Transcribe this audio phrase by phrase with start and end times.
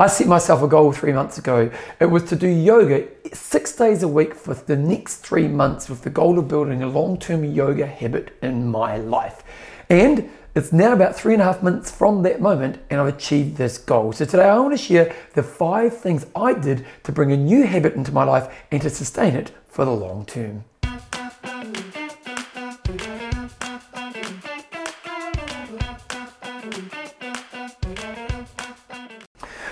[0.00, 1.72] I set myself a goal three months ago.
[1.98, 6.02] It was to do yoga six days a week for the next three months with
[6.02, 9.42] the goal of building a long term yoga habit in my life.
[9.90, 13.56] And it's now about three and a half months from that moment, and I've achieved
[13.56, 14.12] this goal.
[14.12, 17.64] So, today I want to share the five things I did to bring a new
[17.64, 20.62] habit into my life and to sustain it for the long term.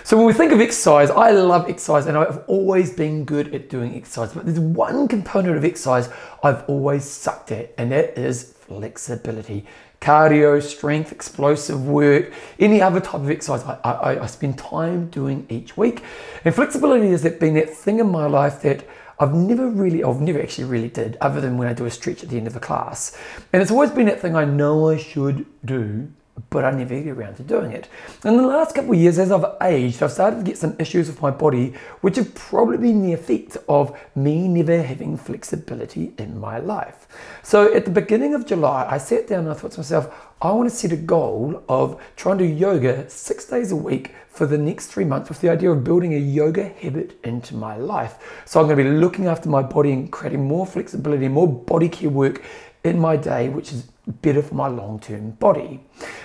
[0.07, 3.69] So when we think of exercise, I love exercise and I've always been good at
[3.69, 4.33] doing exercise.
[4.33, 6.09] But there's one component of exercise
[6.45, 9.67] I've always sucked at, and that is flexibility.
[10.01, 15.45] Cardio, strength, explosive work, any other type of exercise I, I, I spend time doing
[15.49, 16.05] each week.
[16.45, 18.87] And flexibility has been that thing in my life that
[19.19, 22.23] I've never really, I've never actually really did, other than when I do a stretch
[22.23, 23.19] at the end of a class.
[23.53, 26.13] And it's always been that thing I know I should do,
[26.51, 27.89] but I never get around to doing it.
[28.25, 31.09] In the last couple of years, as I've aged, I've started to get some issues
[31.09, 36.39] with my body, which have probably been the effect of me never having flexibility in
[36.39, 37.07] my life.
[37.43, 40.53] So at the beginning of July, I sat down and I thought to myself, I
[40.53, 44.47] want to set a goal of trying to do yoga six days a week for
[44.47, 48.43] the next three months with the idea of building a yoga habit into my life.
[48.45, 51.89] So I'm going to be looking after my body and creating more flexibility, more body
[51.89, 52.43] care work
[52.85, 55.81] in my day, which is better for my long term body.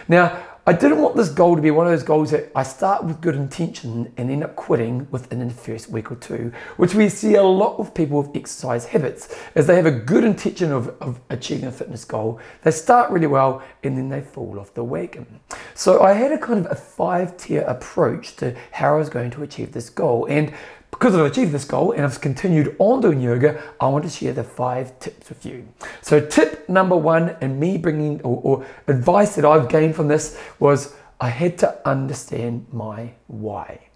[0.07, 3.03] Now, I didn't want this goal to be one of those goals that I start
[3.03, 7.09] with good intention and end up quitting within the first week or two, which we
[7.09, 10.89] see a lot with people with exercise habits, as they have a good intention of,
[11.01, 12.39] of achieving a fitness goal.
[12.61, 15.39] They start really well and then they fall off the wagon.
[15.73, 19.31] So I had a kind of a five tier approach to how I was going
[19.31, 20.27] to achieve this goal.
[20.27, 20.53] And
[20.91, 24.33] because I've achieved this goal and I've continued on doing yoga, I want to share
[24.33, 25.67] the five tips with you.
[26.01, 30.39] So, tip number one, and me bringing or, or advice that I've gained from this
[30.59, 33.87] was I had to understand my why.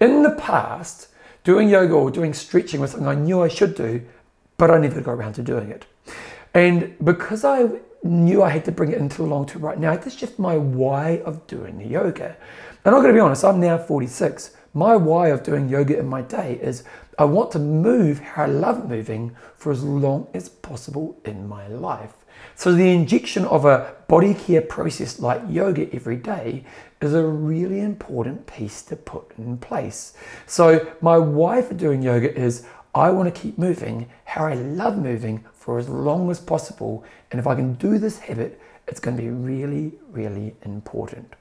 [0.00, 1.08] In the past,
[1.44, 4.02] doing yoga or doing stretching was something I knew I should do,
[4.56, 5.86] but I never got around to doing it.
[6.54, 7.68] And because I
[8.02, 10.10] knew I had to bring it into the long term right now, I had to
[10.10, 12.36] shift my why of doing the yoga.
[12.84, 14.56] And I'm going to be honest, I'm now 46.
[14.74, 16.84] My why of doing yoga in my day is
[17.18, 21.66] I want to move how I love moving for as long as possible in my
[21.66, 22.12] life.
[22.54, 26.64] So, the injection of a body care process like yoga every day
[27.00, 30.12] is a really important piece to put in place.
[30.46, 32.64] So, my why for doing yoga is
[32.94, 37.04] I want to keep moving how I love moving for as long as possible.
[37.30, 41.34] And if I can do this habit, it's going to be really, really important.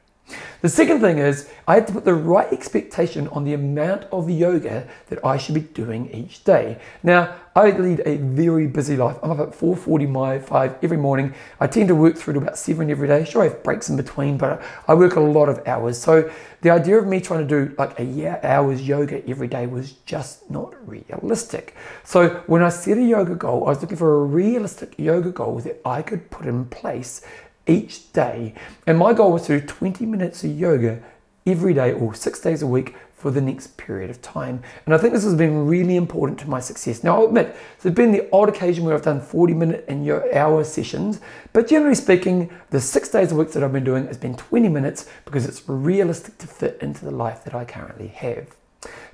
[0.61, 4.27] The second thing is I had to put the right expectation on the amount of
[4.27, 6.79] yoga that I should be doing each day.
[7.03, 9.17] Now, I lead a very busy life.
[9.21, 11.33] I'm up at 4.40 my 5 every morning.
[11.59, 13.23] I tend to work through to about 7 every day.
[13.23, 15.97] Sure, I have breaks in between, but I work a lot of hours.
[15.97, 16.31] So
[16.61, 19.91] the idea of me trying to do like a year hours yoga every day was
[20.05, 21.75] just not realistic.
[22.03, 25.59] So when I set a yoga goal, I was looking for a realistic yoga goal
[25.59, 27.21] that I could put in place
[27.67, 28.53] each day.
[28.85, 31.01] And my goal was to do 20 minutes of yoga
[31.45, 34.61] every day or six days a week for the next period of time.
[34.85, 37.03] And I think this has been really important to my success.
[37.03, 40.33] Now, I'll admit, there's been the odd occasion where I've done 40 minute and your
[40.35, 41.19] hour sessions,
[41.51, 44.69] but generally speaking, the six days a week that I've been doing has been 20
[44.69, 48.55] minutes because it's realistic to fit into the life that I currently have.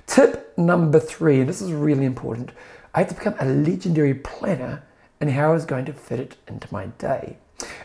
[0.06, 2.52] Tip number three, and this is really important,
[2.94, 4.82] I had to become a legendary planner
[5.18, 7.38] and how I was going to fit it into my day.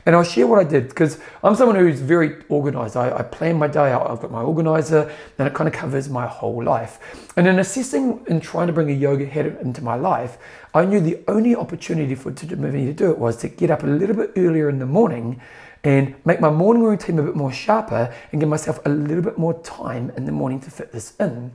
[0.06, 2.97] And I'll share what I did because I'm someone who's very organized.
[2.97, 6.09] I, I, plan my day out, I've got my organizer, and it kind of covers
[6.09, 7.28] my whole life.
[7.38, 10.38] And in assessing and trying to bring a yoga head into my life,
[10.74, 13.84] I knew the only opportunity for to me to do it was to get up
[13.84, 15.41] a little bit earlier in the morning
[15.84, 19.38] and make my morning routine a bit more sharper and give myself a little bit
[19.38, 21.52] more time in the morning to fit this in.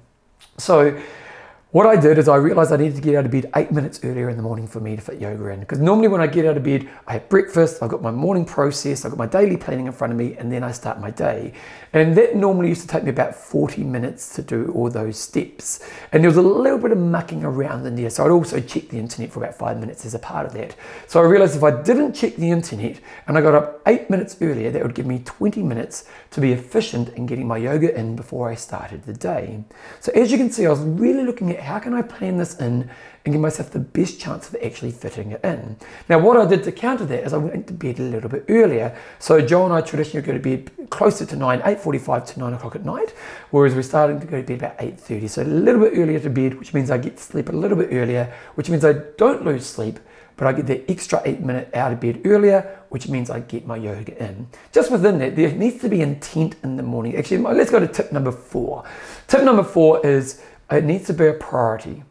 [0.56, 0.98] So
[1.74, 3.98] what I did is I realized I needed to get out of bed eight minutes
[4.04, 5.58] earlier in the morning for me to fit yoga in.
[5.58, 8.44] Because normally when I get out of bed, I have breakfast, I've got my morning
[8.44, 11.10] process, I've got my daily planning in front of me, and then I start my
[11.10, 11.52] day.
[11.92, 15.84] And that normally used to take me about 40 minutes to do all those steps.
[16.12, 18.09] And there was a little bit of mucking around in there.
[18.09, 20.77] So I'd also check the internet for about five minutes as a part of that.
[21.09, 24.36] So I realized if I didn't check the internet and I got up eight minutes
[24.41, 28.15] earlier, that would give me 20 minutes to be efficient in getting my yoga in
[28.15, 29.65] before I started the day.
[29.98, 32.57] So as you can see, I was really looking at how can I plan this
[32.61, 32.91] in
[33.25, 35.77] and give myself the best chance of actually fitting it in.
[36.11, 38.45] Now, what I did to counter that is I went to bed a little bit
[38.51, 38.97] earlier.
[39.19, 42.77] So Joe and I traditionally go to bed closer to 9, 8.45 to 9 o'clock
[42.77, 43.15] at night,
[43.51, 45.31] whereas we're starting to go to bed about 8.30.
[45.31, 47.78] So a little bit earlier to bed, which means I get to sleep a little
[47.78, 49.99] bit earlier, which means I don't lose sleep,
[50.37, 53.66] but I get the extra eight minute out of bed earlier, which means I get
[53.66, 54.49] my yoga in.
[54.72, 57.16] Just within that, there needs to be intent in the morning.
[57.16, 58.84] Actually, let's go to tip number four.
[59.28, 62.03] Tip number four is it needs to be a priority.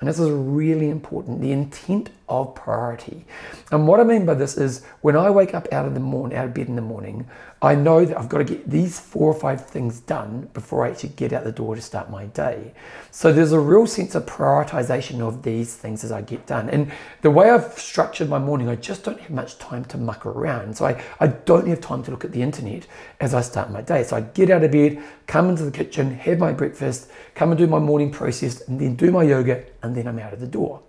[0.00, 3.24] And this is really important the intent of priority.
[3.70, 6.36] And what I mean by this is when I wake up out of the morning,
[6.36, 7.28] out of bed in the morning,
[7.60, 10.90] I know that I've got to get these four or five things done before I
[10.90, 12.72] actually get out the door to start my day.
[13.10, 16.68] So there's a real sense of prioritization of these things as I get done.
[16.70, 16.90] And
[17.20, 20.76] the way I've structured my morning, I just don't have much time to muck around.
[20.76, 22.86] So I, I don't have time to look at the internet
[23.20, 24.02] as I start my day.
[24.02, 27.58] So I get out of bed, come into the kitchen, have my breakfast, come and
[27.58, 30.46] do my morning process, and then do my yoga, and then I'm out of the
[30.48, 30.82] door.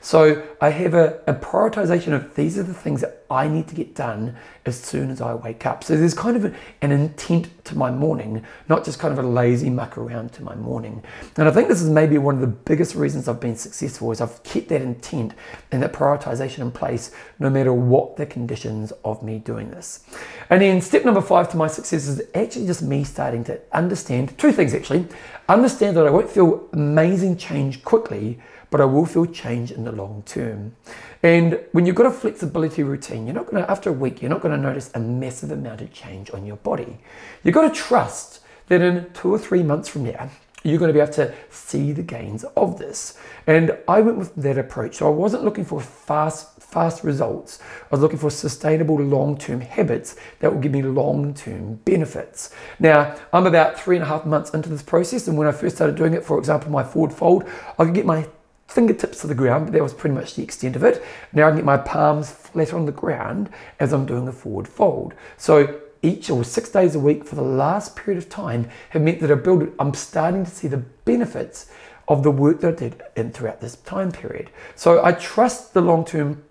[0.00, 3.74] So I have a, a, prioritization of these are the things that I need to
[3.74, 5.82] get done as soon as I wake up.
[5.82, 9.68] So there's kind of an intent to my morning, not just kind of a lazy
[9.68, 11.02] muck around to my morning.
[11.36, 14.20] And I think this is maybe one of the biggest reasons I've been successful is
[14.20, 15.34] I've kept that intent
[15.72, 20.04] and that prioritization in place no matter what the conditions of me doing this.
[20.50, 24.38] And then step number five to my success is actually just me starting to understand
[24.38, 25.06] two things actually.
[25.48, 28.38] Understand that I won't feel amazing change quickly
[28.76, 30.76] but I will feel change in the long term.
[31.22, 34.28] And when you've got a flexibility routine, you're not going to, after a week, you're
[34.28, 36.98] not going to notice a massive amount of change on your body.
[37.42, 40.28] You've got to trust that in two or three months from now,
[40.62, 43.18] you're going to be able to see the gains of this.
[43.46, 44.96] And I went with that approach.
[44.96, 47.60] So I wasn't looking for fast, fast results.
[47.62, 52.50] I was looking for sustainable long-term habits that will give me long-term benefits.
[52.78, 55.76] Now, I'm about three and a half months into this process, and when I first
[55.76, 58.28] started doing it, for example, my forward fold, I could get my
[58.68, 61.02] fingertips to the ground, but that was pretty much the extent of it.
[61.32, 63.48] Now I can get my palms flat on the ground
[63.80, 65.14] as I'm doing a forward fold.
[65.36, 69.20] So each or six days a week for the last period of time have meant
[69.20, 71.70] that I build, I'm starting to see the benefits
[72.08, 74.50] of the work that I did in throughout this time period.
[74.74, 76.42] So I trust the long-term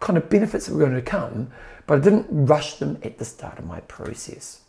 [0.00, 1.50] kind of benefits that were going to come,
[1.86, 4.62] but I didn't rush them at the start of my process.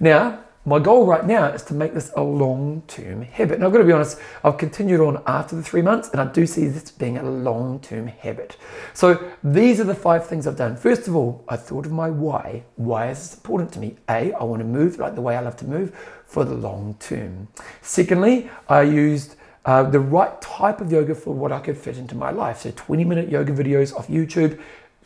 [0.00, 3.56] Now, my goal right now is to make this a long-term habit.
[3.56, 6.26] And I've got to be honest, I've continued on after the three months and I
[6.32, 8.56] do see this being a long-term habit.
[8.94, 10.76] So these are the five things I've done.
[10.76, 12.64] First of all, I thought of my why.
[12.76, 13.96] Why is this important to me?
[14.08, 15.94] A, I want to move like the way I love to move
[16.24, 17.48] for the long term.
[17.82, 22.14] Secondly, I used uh, the right type of yoga for what I could fit into
[22.14, 22.60] my life.
[22.60, 24.60] So 20 minute yoga videos off YouTube,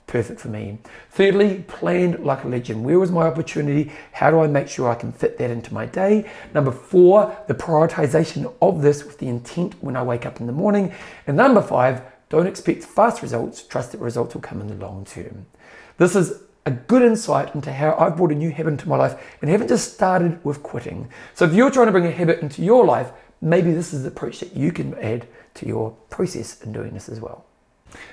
[0.09, 0.79] perfect for me.
[1.11, 2.85] Thirdly, planned like a legend.
[2.85, 3.93] Where was my opportunity?
[4.13, 6.29] How do I make sure I can fit that into my day?
[6.53, 10.53] Number four, the prioritization of this with the intent when I wake up in the
[10.53, 10.93] morning.
[11.29, 13.63] And number five, don't expect fast results.
[13.63, 15.47] Trust that results will come in the long term.
[15.99, 19.23] This is a good insight into how I've brought a new habit into my life
[19.41, 21.09] and haven't just started with quitting.
[21.35, 24.09] So if you're trying to bring a habit into your life, maybe this is the
[24.09, 27.48] approach that you can add to your process in doing this as well.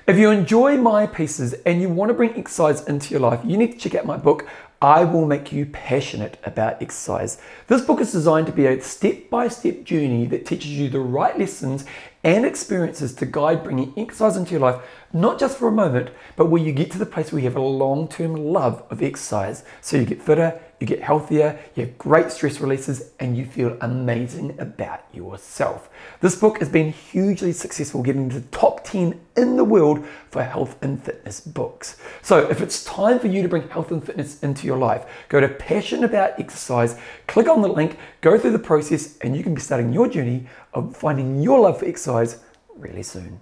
[0.06, 3.56] If you enjoy my pieces and you want to bring exercise into your life, you
[3.56, 4.46] need to check out my book,
[4.80, 7.40] I Will Make You Passionate About Exercise.
[7.66, 11.00] This book is designed to be a step by step journey that teaches you the
[11.00, 11.84] right lessons
[12.22, 14.82] and experiences to guide bringing exercise into your life,
[15.12, 17.56] not just for a moment, but where you get to the place where you have
[17.56, 19.64] a long term love of exercise.
[19.80, 23.76] So you get fitter, you get healthier, you have great stress releases, and you feel
[23.80, 25.88] amazing about yourself.
[26.20, 30.42] This book has been hugely successful, getting to the top 10 in the world for
[30.42, 31.98] health and fitness books.
[32.20, 35.40] So if it's time for you to bring health and fitness into your life, go
[35.40, 39.54] to Passion About Exercise, click on the link, go through the process, and you can
[39.54, 42.40] be starting your journey of finding your love for exercise
[42.76, 43.40] really soon.